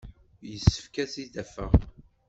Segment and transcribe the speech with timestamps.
[0.51, 1.73] Yessefk ad t-id-afeɣ.